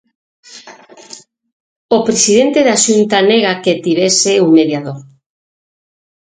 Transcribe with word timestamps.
O 1.95 1.97
presidente 2.07 2.59
da 2.67 2.75
Xunta 2.85 3.17
nega 3.31 3.61
que 3.63 3.81
tivese 3.85 4.31
un 4.45 4.49
mediador. 4.59 4.99